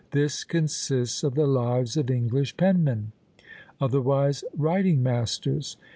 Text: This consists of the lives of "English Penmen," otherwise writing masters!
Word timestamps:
This 0.13 0.43
consists 0.43 1.23
of 1.23 1.35
the 1.35 1.45
lives 1.45 1.95
of 1.95 2.09
"English 2.09 2.57
Penmen," 2.57 3.11
otherwise 3.79 4.43
writing 4.57 5.03
masters! 5.03 5.77